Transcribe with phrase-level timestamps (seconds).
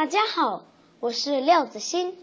[0.00, 0.64] 大家好，
[0.98, 2.16] 我是廖子欣。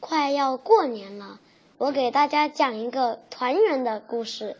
[0.00, 1.38] 快要过年了，
[1.76, 4.56] 我给大家讲一个团圆的故事。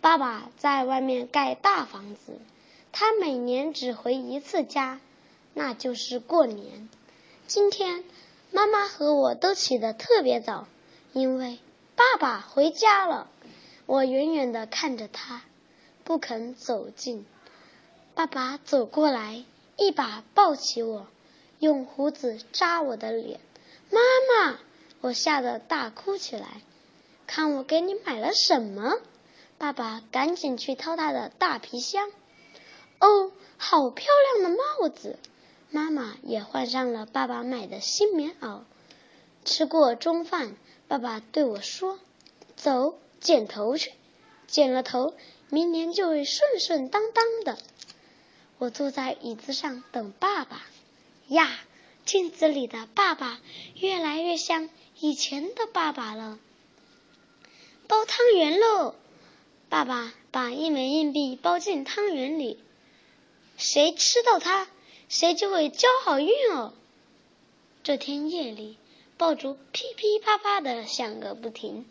[0.00, 2.40] 爸爸在外面盖大房子，
[2.90, 4.98] 他每年只回一次家，
[5.54, 6.88] 那就是过年。
[7.46, 8.02] 今天
[8.50, 10.66] 妈妈和我都起得特别早，
[11.12, 11.60] 因为
[11.94, 13.28] 爸爸回家了。
[13.86, 15.42] 我远远的看着他，
[16.02, 17.24] 不肯走近。
[18.16, 19.44] 爸爸走过来，
[19.76, 21.06] 一把抱起我，
[21.60, 23.38] 用胡子扎我的脸。
[23.90, 24.00] 妈
[24.50, 24.58] 妈，
[25.00, 26.62] 我吓得大哭起来。
[27.28, 28.98] 看我给你买了什么？
[29.56, 32.10] 爸爸赶紧去掏他的大皮箱。
[32.98, 35.16] 哦，好漂亮的帽子！
[35.70, 38.62] 妈妈也换上了爸爸买的新棉袄。
[39.44, 40.56] 吃过中饭，
[40.88, 42.00] 爸爸对我说
[42.56, 43.92] ：“走。”剪头去，
[44.46, 45.12] 剪了头，
[45.50, 47.58] 明年就会顺顺当当的。
[48.56, 50.62] 我坐在椅子上等爸爸。
[51.30, 51.48] 呀，
[52.04, 53.40] 镜子里的爸爸
[53.76, 54.68] 越来越像
[54.98, 56.40] 以前的爸爸了。
[57.86, 58.96] 包汤圆喽！
[59.68, 62.58] 爸爸把一枚硬币包进汤圆里，
[63.56, 64.66] 谁吃到它，
[65.08, 66.72] 谁就会交好运哦。
[67.84, 68.76] 这天夜里，
[69.16, 71.86] 爆竹噼噼啪啪的响个不停。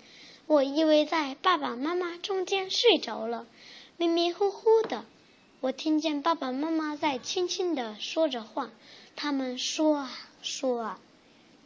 [0.48, 3.48] 我依偎在爸爸妈妈中间睡着了，
[3.96, 5.06] 迷迷糊糊的，
[5.62, 8.70] 我听见爸爸妈妈在轻轻的说着话。
[9.16, 11.00] 他们说啊说啊。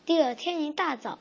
[0.05, 1.17] 第二天一大早，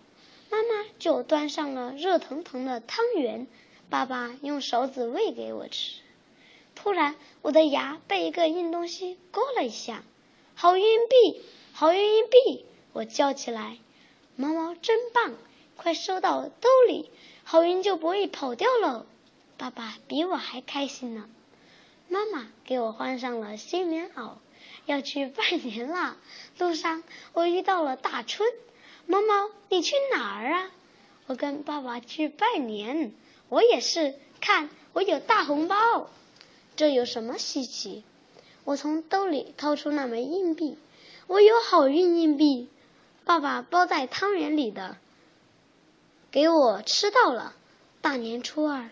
[0.50, 3.46] 妈妈就端上了热腾腾的汤圆，
[3.88, 6.00] 爸爸用勺子喂给我吃。
[6.74, 10.02] 突然，我的牙被一个硬东西勾了一下，
[10.54, 11.42] 好运币，
[11.72, 12.64] 好运硬币！
[12.92, 13.78] 我叫起来
[14.34, 15.34] ：“毛毛真棒，
[15.76, 17.08] 快收到兜里！”
[17.44, 19.06] 好运就不会跑掉了。
[19.56, 21.28] 爸爸比我还开心呢。
[22.08, 24.32] 妈妈给我换上了新棉袄，
[24.86, 26.16] 要去拜年啦。
[26.58, 27.02] 路上
[27.32, 28.48] 我遇到了大春。
[29.06, 30.70] 毛毛，你去哪儿啊？
[31.26, 33.12] 我跟爸爸去拜年。
[33.48, 36.10] 我也是，看我有大红包。
[36.76, 38.04] 这有什么稀奇？
[38.64, 40.78] 我从兜里掏出那枚硬币。
[41.26, 42.68] 我有好运硬币。
[43.24, 44.96] 爸爸包在汤圆里的。
[46.30, 47.54] 给我吃到了！
[48.00, 48.88] 大年初二，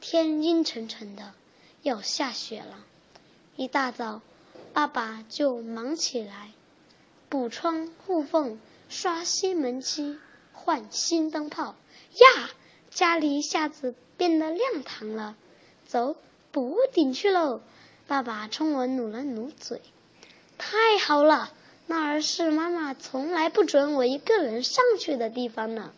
[0.00, 1.34] 天阴沉沉的，
[1.82, 2.84] 要下雪了。
[3.56, 4.22] 一大早，
[4.72, 6.52] 爸爸就忙起来，
[7.28, 10.18] 补窗护缝，刷新门漆，
[10.52, 11.74] 换新灯泡。
[12.14, 12.50] 呀，
[12.90, 15.36] 家里一下子变得亮堂了。
[15.86, 16.16] 走，
[16.52, 17.60] 补屋顶去喽！
[18.06, 19.80] 爸爸冲我努了努嘴。
[20.56, 21.52] 太好了，
[21.86, 25.92] 那儿是妈妈从来不准我一个人上去的地方呢。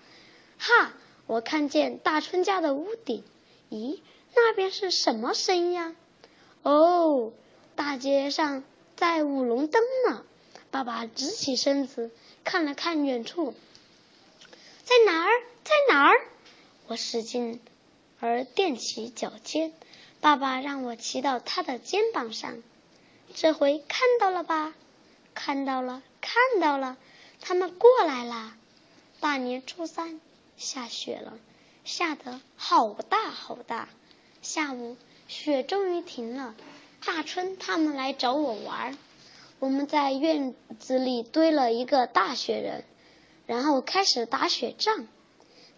[0.59, 0.93] 哈！
[1.27, 3.23] 我看见大春家的屋顶，
[3.71, 4.01] 咦，
[4.35, 5.95] 那边是什么声音呀？
[6.65, 7.33] 哦，
[7.81, 8.63] 大街上
[8.95, 10.23] 在舞龙灯呢。
[10.71, 12.11] 爸爸直起身子，
[12.45, 13.55] 看了看远处，
[14.85, 15.31] 在哪儿？
[15.65, 16.21] 在哪儿？
[16.89, 17.59] 我使劲
[18.21, 19.73] 儿踮起脚尖，
[20.21, 22.63] 爸爸让我骑到他的肩膀上。
[23.35, 24.75] 这回看到了吧？
[25.33, 26.99] 看到了，看到了，
[27.41, 28.59] 他们过来啦！
[29.21, 30.21] 大年初三。
[30.59, 31.39] 下雪了，
[31.87, 33.89] 下得好大好大。
[34.43, 34.99] 下午
[35.29, 36.55] 雪终于停了，
[37.05, 38.97] 大春他们来找我玩。
[39.59, 42.85] 我们在院子里堆了一个大雪人，
[43.47, 45.07] 然后开始打雪仗。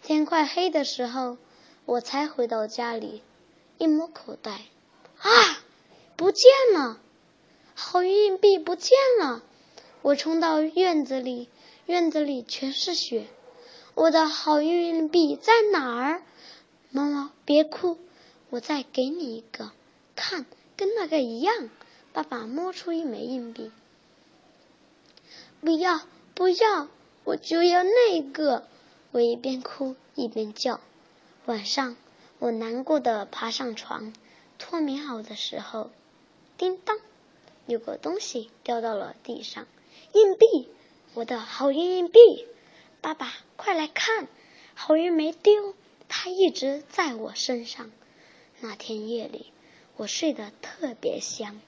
[0.02, 1.36] 天快黑的时候，
[1.84, 3.22] 我才回到家里，
[3.78, 4.62] 一摸口袋，
[5.18, 5.30] 啊，
[6.16, 6.98] 不见了！
[7.74, 9.42] 好运硬币不见了！
[10.02, 11.48] 我冲到院子里，
[11.86, 13.26] 院子里全是雪。
[13.94, 16.22] 我的好运硬币在哪儿？
[16.90, 17.98] 毛毛，别哭，
[18.50, 19.70] 我再给你一个，
[20.14, 20.46] 看，
[20.76, 21.68] 跟那个一样。
[22.12, 23.70] 爸爸摸出一枚硬币，
[25.62, 26.02] 不要，
[26.34, 26.88] 不要，
[27.24, 28.64] 我就要那个。
[29.12, 30.80] 我一边哭一边叫。
[31.46, 31.96] 晚上，
[32.38, 34.12] 我难过的爬上床，
[34.58, 35.90] 脱棉袄的时候，
[36.58, 36.98] 叮当，
[37.66, 39.66] 有个东西掉到了地上，
[40.12, 40.68] 硬币，
[41.14, 42.46] 我的好运硬币。
[43.00, 44.28] 爸爸，快来看，
[44.74, 45.74] 好运没丢，
[46.08, 47.90] 它一直在我身上。
[48.60, 49.46] 那天夜里，
[49.96, 51.60] 我睡得特别香。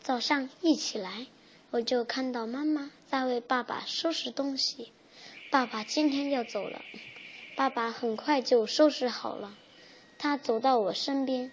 [0.00, 1.26] 早上一起来，
[1.70, 4.92] 我就看到妈妈在为爸爸收拾东西。
[5.50, 6.80] 爸爸今天要走了，
[7.56, 9.56] 爸爸很快就收拾好了。
[10.18, 11.50] 他走到我身边，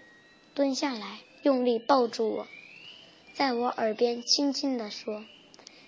[0.53, 2.47] 蹲下来，用力抱住我，
[3.33, 5.25] 在我耳边轻轻地说：“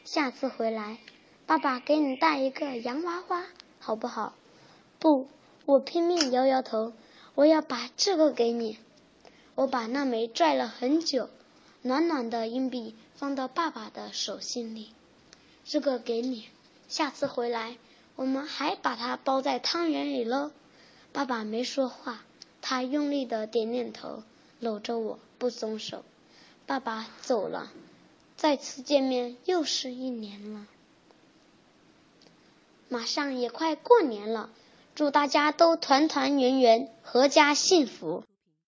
[0.06, 0.98] 下次回来。”
[1.46, 3.46] 爸爸给你带一个洋娃娃，
[3.80, 4.36] 好不好？
[5.00, 5.28] 不，
[5.66, 6.94] 我拼命摇摇头。
[7.36, 8.78] 我要把这个给你。
[9.60, 11.30] 我把那枚拽了很久，
[11.82, 14.94] 暖暖的硬币放到爸爸的手心里，
[15.66, 16.48] 这个给你，
[16.88, 17.76] 下次回来
[18.16, 20.52] 我们还把它包在汤圆里喽。
[21.12, 22.24] 爸爸没说话，
[22.62, 24.24] 他用力的点点头，
[24.62, 26.06] 搂着我不松手。
[26.66, 27.70] 爸爸走了，
[28.38, 30.68] 再次见面又是一年了。
[32.88, 34.50] 马上也快过年了，
[34.96, 38.24] 祝大家都团团圆圆，阖家幸福。